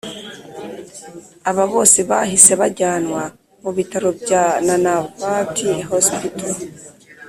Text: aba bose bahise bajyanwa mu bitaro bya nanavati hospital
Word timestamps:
aba 1.49 1.63
bose 1.73 1.97
bahise 2.09 2.51
bajyanwa 2.61 3.23
mu 3.61 3.71
bitaro 3.77 4.09
bya 4.21 4.43
nanavati 4.65 5.69
hospital 5.91 6.53